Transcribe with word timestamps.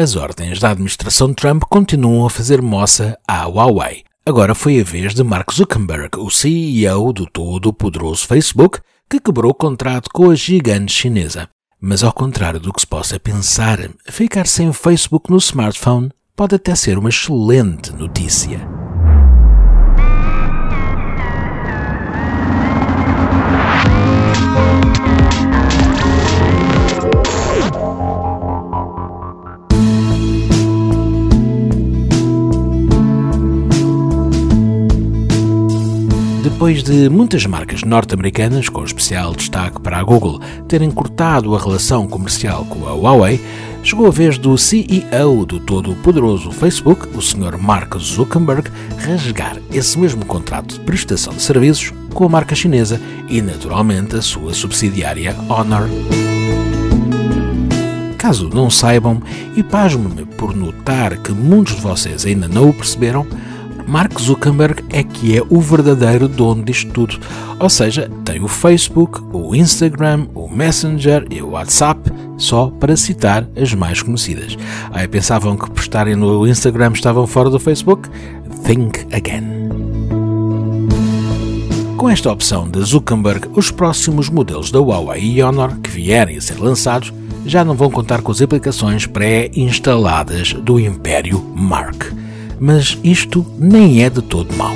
As 0.00 0.16
ordens 0.16 0.58
da 0.58 0.70
administração 0.70 1.34
Trump 1.34 1.64
continuam 1.68 2.24
a 2.24 2.30
fazer 2.30 2.62
moça 2.62 3.18
à 3.28 3.44
Huawei. 3.44 4.02
Agora 4.24 4.54
foi 4.54 4.80
a 4.80 4.82
vez 4.82 5.12
de 5.12 5.22
Mark 5.22 5.52
Zuckerberg, 5.52 6.18
o 6.18 6.30
CEO 6.30 7.12
do 7.12 7.26
todo-poderoso 7.26 8.26
Facebook, 8.26 8.80
que 9.10 9.20
quebrou 9.20 9.50
o 9.50 9.54
contrato 9.54 10.08
com 10.10 10.30
a 10.30 10.34
gigante 10.34 10.90
chinesa. 10.90 11.50
Mas 11.78 12.02
ao 12.02 12.14
contrário 12.14 12.58
do 12.58 12.72
que 12.72 12.80
se 12.80 12.86
possa 12.86 13.20
pensar, 13.20 13.90
ficar 14.06 14.46
sem 14.46 14.72
Facebook 14.72 15.30
no 15.30 15.36
smartphone 15.36 16.08
pode 16.34 16.54
até 16.54 16.74
ser 16.74 16.96
uma 16.96 17.10
excelente 17.10 17.92
notícia. 17.92 18.79
Depois 36.60 36.82
de 36.82 37.08
muitas 37.08 37.46
marcas 37.46 37.82
norte-americanas, 37.84 38.68
com 38.68 38.84
especial 38.84 39.34
destaque 39.34 39.80
para 39.80 39.96
a 39.96 40.02
Google, 40.02 40.42
terem 40.68 40.90
cortado 40.90 41.56
a 41.56 41.58
relação 41.58 42.06
comercial 42.06 42.66
com 42.66 42.86
a 42.86 42.92
Huawei, 42.92 43.40
chegou 43.82 44.06
a 44.06 44.10
vez 44.10 44.36
do 44.36 44.58
CEO 44.58 45.46
do 45.46 45.58
todo-poderoso 45.58 46.52
Facebook, 46.52 47.08
o 47.16 47.22
Sr. 47.22 47.56
Mark 47.58 47.96
Zuckerberg, 47.96 48.70
rasgar 48.98 49.56
esse 49.72 49.98
mesmo 49.98 50.26
contrato 50.26 50.74
de 50.74 50.80
prestação 50.80 51.32
de 51.32 51.40
serviços 51.40 51.94
com 52.12 52.26
a 52.26 52.28
marca 52.28 52.54
chinesa 52.54 53.00
e, 53.26 53.40
naturalmente, 53.40 54.16
a 54.16 54.20
sua 54.20 54.52
subsidiária 54.52 55.34
Honor. 55.48 55.88
Caso 58.18 58.50
não 58.50 58.68
saibam, 58.68 59.22
e 59.56 59.62
pasmo-me 59.62 60.26
por 60.26 60.54
notar 60.54 61.16
que 61.16 61.32
muitos 61.32 61.76
de 61.76 61.80
vocês 61.80 62.26
ainda 62.26 62.46
não 62.46 62.68
o 62.68 62.74
perceberam, 62.74 63.26
Mark 63.90 64.20
Zuckerberg 64.20 64.84
é 64.90 65.02
que 65.02 65.36
é 65.36 65.42
o 65.50 65.60
verdadeiro 65.60 66.28
dono 66.28 66.62
disto 66.62 66.92
tudo. 66.92 67.18
Ou 67.58 67.68
seja, 67.68 68.08
tem 68.24 68.40
o 68.40 68.46
Facebook, 68.46 69.20
o 69.32 69.52
Instagram, 69.52 70.28
o 70.32 70.48
Messenger 70.48 71.26
e 71.28 71.42
o 71.42 71.50
WhatsApp, 71.50 72.08
só 72.38 72.68
para 72.68 72.96
citar 72.96 73.48
as 73.60 73.74
mais 73.74 74.00
conhecidas. 74.00 74.56
Aí 74.92 75.08
pensavam 75.08 75.56
que 75.56 75.68
por 75.68 75.80
estarem 75.80 76.14
no 76.14 76.46
Instagram 76.46 76.92
estavam 76.94 77.26
fora 77.26 77.50
do 77.50 77.58
Facebook? 77.58 78.08
Think 78.64 79.08
again. 79.12 79.42
Com 81.96 82.08
esta 82.08 82.30
opção 82.30 82.70
de 82.70 82.80
Zuckerberg, 82.84 83.48
os 83.56 83.72
próximos 83.72 84.28
modelos 84.28 84.70
da 84.70 84.78
Huawei 84.78 85.20
e 85.20 85.42
Honor 85.42 85.76
que 85.80 85.90
vierem 85.90 86.36
a 86.36 86.40
ser 86.40 86.60
lançados 86.60 87.12
já 87.44 87.64
não 87.64 87.74
vão 87.74 87.90
contar 87.90 88.22
com 88.22 88.30
as 88.30 88.40
aplicações 88.40 89.04
pré-instaladas 89.04 90.52
do 90.52 90.78
Império 90.78 91.44
Mark 91.56 92.04
mas 92.60 92.98
isto 93.02 93.44
nem 93.58 94.04
é 94.04 94.10
de 94.10 94.20
todo 94.20 94.54
mau. 94.54 94.74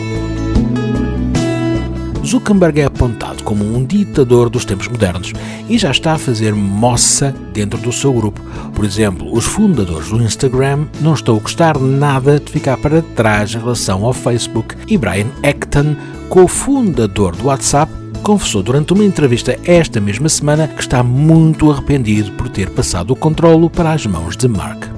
Zuckerberg 2.24 2.80
é 2.80 2.84
apontado 2.86 3.44
como 3.44 3.64
um 3.64 3.84
ditador 3.84 4.48
dos 4.48 4.64
tempos 4.64 4.88
modernos 4.88 5.32
e 5.68 5.76
já 5.76 5.90
está 5.90 6.14
a 6.14 6.18
fazer 6.18 6.54
moça 6.54 7.34
dentro 7.52 7.78
do 7.78 7.92
seu 7.92 8.12
grupo. 8.12 8.40
Por 8.74 8.84
exemplo, 8.84 9.30
os 9.32 9.44
fundadores 9.44 10.08
do 10.08 10.22
Instagram 10.22 10.86
não 11.02 11.12
estão 11.12 11.36
a 11.36 11.40
gostar 11.40 11.78
nada 11.78 12.40
de 12.40 12.50
ficar 12.50 12.78
para 12.78 13.02
trás 13.02 13.54
em 13.54 13.58
relação 13.58 14.04
ao 14.04 14.14
Facebook 14.14 14.74
e 14.88 14.96
Brian 14.96 15.28
Acton, 15.42 15.94
cofundador 16.30 17.36
do 17.36 17.46
WhatsApp, 17.46 17.92
confessou 18.22 18.62
durante 18.62 18.94
uma 18.94 19.04
entrevista 19.04 19.58
esta 19.64 20.00
mesma 20.00 20.30
semana 20.30 20.66
que 20.66 20.80
está 20.80 21.02
muito 21.02 21.70
arrependido 21.70 22.32
por 22.32 22.48
ter 22.48 22.70
passado 22.70 23.10
o 23.10 23.16
controlo 23.16 23.68
para 23.68 23.92
as 23.92 24.06
mãos 24.06 24.34
de 24.34 24.48
Mark. 24.48 24.93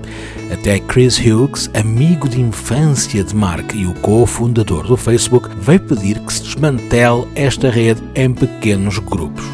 Até 0.53 0.79
Chris 0.79 1.19
Hughes, 1.19 1.71
amigo 1.75 2.29
de 2.29 2.41
infância 2.41 3.23
de 3.25 3.35
Mark 3.35 3.75
e 3.75 3.87
o 3.87 3.95
cofundador 3.95 4.87
do 4.87 4.97
Facebook, 4.97 5.49
veio 5.61 5.81
pedir 5.81 6.19
que 6.21 6.33
se 6.33 6.43
desmantele 6.43 7.27
esta 7.35 7.71
rede 7.71 8.03
em 8.15 8.33
pequenos 8.33 8.99
grupos. 8.99 9.45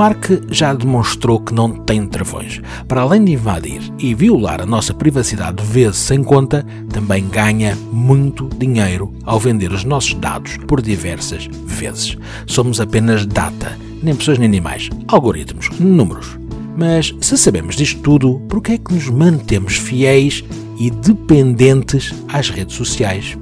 Mark 0.00 0.30
já 0.48 0.72
demonstrou 0.72 1.38
que 1.40 1.52
não 1.52 1.70
tem 1.70 2.06
travões. 2.06 2.62
Para 2.88 3.02
além 3.02 3.22
de 3.22 3.32
invadir 3.32 3.82
e 3.98 4.14
violar 4.14 4.62
a 4.62 4.64
nossa 4.64 4.94
privacidade 4.94 5.62
vezes 5.62 5.98
sem 5.98 6.22
conta, 6.22 6.64
também 6.90 7.28
ganha 7.28 7.76
muito 7.92 8.48
dinheiro 8.56 9.12
ao 9.24 9.38
vender 9.38 9.70
os 9.72 9.84
nossos 9.84 10.14
dados 10.14 10.56
por 10.66 10.80
diversas 10.80 11.46
vezes. 11.66 12.16
Somos 12.46 12.80
apenas 12.80 13.26
data, 13.26 13.76
nem 14.02 14.16
pessoas 14.16 14.38
nem 14.38 14.48
animais, 14.48 14.88
algoritmos, 15.06 15.68
números. 15.78 16.38
Mas 16.76 17.14
se 17.20 17.36
sabemos 17.36 17.76
disto 17.76 18.00
tudo, 18.00 18.40
por 18.48 18.62
que 18.62 18.72
é 18.72 18.78
que 18.78 18.94
nos 18.94 19.08
mantemos 19.08 19.76
fiéis 19.76 20.44
e 20.78 20.90
dependentes 20.90 22.14
às 22.28 22.48
redes 22.48 22.76
sociais? 22.76 23.36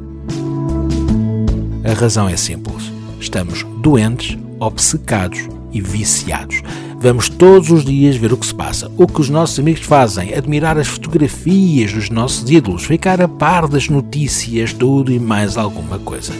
A 1.84 1.92
razão 1.92 2.28
é 2.28 2.36
simples. 2.36 2.92
Estamos 3.20 3.64
doentes, 3.80 4.36
obcecados 4.58 5.40
e 5.72 5.80
viciados. 5.80 6.62
Vamos 7.00 7.28
todos 7.28 7.70
os 7.70 7.84
dias 7.84 8.16
ver 8.16 8.32
o 8.32 8.36
que 8.36 8.46
se 8.46 8.54
passa, 8.54 8.90
o 8.96 9.06
que 9.06 9.20
os 9.20 9.30
nossos 9.30 9.58
amigos 9.60 9.82
fazem, 9.82 10.34
admirar 10.34 10.76
as 10.76 10.88
fotografias 10.88 11.92
dos 11.92 12.10
nossos 12.10 12.50
ídolos, 12.50 12.84
ficar 12.84 13.22
a 13.22 13.28
par 13.28 13.68
das 13.68 13.88
notícias, 13.88 14.72
tudo 14.72 15.12
e 15.12 15.18
mais 15.20 15.56
alguma 15.56 15.98
coisa. 16.00 16.32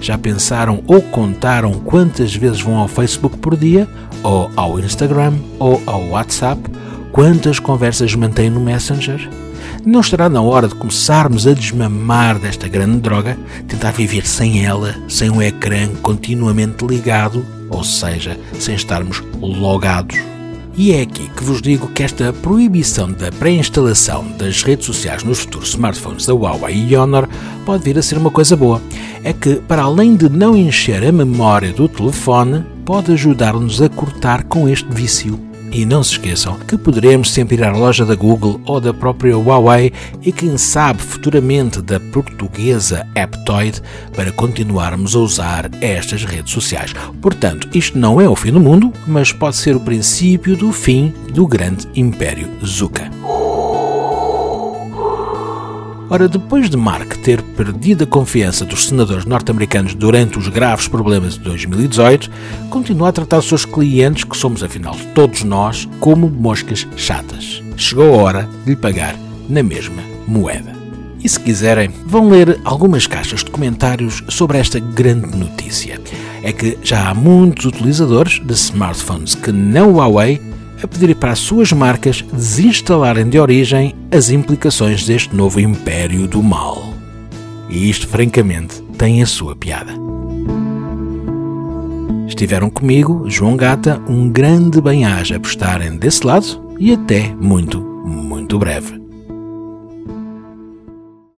Já 0.00 0.18
pensaram 0.18 0.82
ou 0.88 1.00
contaram 1.00 1.74
quantas 1.74 2.34
vezes 2.34 2.60
vão 2.60 2.78
ao 2.78 2.88
Facebook 2.88 3.38
por 3.38 3.56
dia, 3.56 3.88
ou 4.22 4.50
ao 4.56 4.78
Instagram, 4.78 5.34
ou 5.58 5.82
ao 5.86 6.08
WhatsApp? 6.08 6.60
Quantas 7.12 7.58
conversas 7.58 8.14
mantêm 8.14 8.50
no 8.50 8.60
Messenger? 8.60 9.28
Não 9.84 10.00
estará 10.00 10.28
na 10.28 10.40
hora 10.40 10.68
de 10.68 10.74
começarmos 10.74 11.46
a 11.46 11.52
desmamar 11.52 12.38
desta 12.38 12.68
grande 12.68 12.98
droga, 13.00 13.36
tentar 13.66 13.90
viver 13.90 14.26
sem 14.26 14.64
ela, 14.64 14.94
sem 15.08 15.28
um 15.28 15.42
ecrã 15.42 15.88
continuamente 16.00 16.86
ligado, 16.86 17.44
ou 17.68 17.82
seja, 17.82 18.38
sem 18.58 18.74
estarmos 18.74 19.22
logados? 19.40 20.16
E 20.74 20.92
é 20.92 21.02
aqui 21.02 21.28
que 21.36 21.44
vos 21.44 21.60
digo 21.60 21.88
que 21.88 22.02
esta 22.02 22.32
proibição 22.32 23.12
da 23.12 23.30
pré-instalação 23.30 24.24
das 24.38 24.62
redes 24.62 24.86
sociais 24.86 25.22
nos 25.22 25.40
futuros 25.40 25.70
smartphones 25.70 26.24
da 26.24 26.32
Huawei 26.32 26.86
e 26.88 26.96
Honor 26.96 27.28
pode 27.66 27.84
vir 27.84 27.98
a 27.98 28.02
ser 28.02 28.16
uma 28.16 28.30
coisa 28.30 28.56
boa. 28.56 28.80
É 29.22 29.34
que, 29.34 29.56
para 29.56 29.82
além 29.82 30.16
de 30.16 30.30
não 30.30 30.56
encher 30.56 31.04
a 31.04 31.12
memória 31.12 31.72
do 31.72 31.88
telefone, 31.88 32.64
pode 32.84 33.12
ajudar-nos 33.12 33.80
a 33.80 33.88
cortar 33.88 34.44
com 34.44 34.68
este 34.68 34.88
vício. 34.92 35.38
E 35.72 35.86
não 35.86 36.02
se 36.04 36.12
esqueçam 36.12 36.58
que 36.58 36.76
poderemos 36.76 37.32
sempre 37.32 37.56
ir 37.56 37.64
à 37.64 37.72
loja 37.72 38.04
da 38.04 38.14
Google 38.14 38.60
ou 38.66 38.78
da 38.78 38.92
própria 38.92 39.38
Huawei 39.38 39.90
e 40.20 40.30
quem 40.30 40.58
sabe 40.58 41.00
futuramente 41.00 41.80
da 41.80 41.98
portuguesa 41.98 43.06
Aptoid 43.16 43.80
para 44.14 44.30
continuarmos 44.30 45.16
a 45.16 45.20
usar 45.20 45.70
estas 45.80 46.24
redes 46.24 46.52
sociais. 46.52 46.92
Portanto, 47.22 47.70
isto 47.72 47.98
não 47.98 48.20
é 48.20 48.28
o 48.28 48.36
fim 48.36 48.52
do 48.52 48.60
mundo, 48.60 48.92
mas 49.06 49.32
pode 49.32 49.56
ser 49.56 49.74
o 49.74 49.80
princípio 49.80 50.56
do 50.58 50.72
fim 50.72 51.14
do 51.32 51.46
grande 51.46 51.88
império 51.94 52.50
Zuka. 52.62 53.10
Ora, 56.12 56.28
depois 56.28 56.68
de 56.68 56.76
Mark 56.76 57.16
ter 57.22 57.40
perdido 57.40 58.04
a 58.04 58.06
confiança 58.06 58.66
dos 58.66 58.88
senadores 58.88 59.24
norte-americanos 59.24 59.94
durante 59.94 60.38
os 60.38 60.46
graves 60.46 60.86
problemas 60.86 61.38
de 61.38 61.40
2018, 61.40 62.30
continua 62.68 63.08
a 63.08 63.12
tratar 63.12 63.38
os 63.38 63.48
seus 63.48 63.64
clientes, 63.64 64.22
que 64.22 64.36
somos 64.36 64.62
afinal 64.62 64.94
todos 65.14 65.42
nós, 65.42 65.88
como 66.00 66.28
moscas 66.28 66.86
chatas. 66.98 67.62
Chegou 67.78 68.12
a 68.12 68.22
hora 68.22 68.48
de 68.62 68.72
lhe 68.72 68.76
pagar 68.76 69.16
na 69.48 69.62
mesma 69.62 70.02
moeda. 70.28 70.76
E 71.24 71.26
se 71.26 71.40
quiserem, 71.40 71.88
vão 72.04 72.28
ler 72.28 72.60
algumas 72.62 73.06
caixas 73.06 73.42
de 73.42 73.50
comentários 73.50 74.22
sobre 74.28 74.58
esta 74.58 74.78
grande 74.78 75.34
notícia. 75.34 75.98
É 76.42 76.52
que 76.52 76.76
já 76.82 77.08
há 77.08 77.14
muitos 77.14 77.64
utilizadores 77.64 78.38
de 78.38 78.52
smartphones 78.52 79.34
que 79.34 79.50
não 79.50 79.94
Huawei 79.94 80.51
a 80.82 80.88
pedir 80.88 81.14
para 81.16 81.32
as 81.32 81.38
suas 81.38 81.72
marcas 81.72 82.22
desinstalarem 82.32 83.28
de 83.28 83.38
origem 83.38 83.94
as 84.10 84.30
implicações 84.30 85.06
deste 85.06 85.34
novo 85.34 85.60
império 85.60 86.26
do 86.26 86.42
mal. 86.42 86.92
E 87.68 87.88
isto, 87.88 88.06
francamente, 88.08 88.82
tem 88.98 89.22
a 89.22 89.26
sua 89.26 89.56
piada. 89.56 89.92
Estiveram 92.26 92.68
comigo, 92.68 93.24
João 93.28 93.56
Gata, 93.56 94.00
um 94.08 94.28
grande 94.28 94.80
bem-aja 94.80 95.38
por 95.38 95.48
estarem 95.48 95.96
desse 95.96 96.26
lado 96.26 96.74
e 96.78 96.92
até 96.92 97.34
muito, 97.40 97.80
muito 97.80 98.58
breve. 98.58 99.01